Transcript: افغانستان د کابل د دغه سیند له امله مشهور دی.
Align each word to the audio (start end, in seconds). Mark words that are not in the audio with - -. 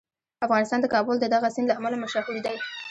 افغانستان 0.45 0.79
د 0.81 0.85
کابل 0.93 1.15
د 1.19 1.25
دغه 1.35 1.47
سیند 1.55 1.67
له 1.69 1.75
امله 1.79 1.95
مشهور 2.03 2.35
دی. 2.45 2.55